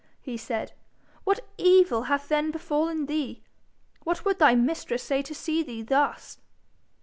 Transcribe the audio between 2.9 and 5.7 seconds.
thee? What would thy mistress say to see